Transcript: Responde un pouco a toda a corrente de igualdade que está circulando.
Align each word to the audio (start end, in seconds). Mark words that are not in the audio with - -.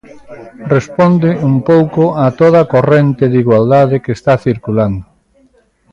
Responde 0.75 1.31
un 1.49 1.55
pouco 1.69 2.03
a 2.25 2.27
toda 2.39 2.57
a 2.63 2.69
corrente 2.73 3.23
de 3.31 3.37
igualdade 3.43 3.95
que 4.03 4.13
está 4.17 4.33
circulando. 4.47 5.03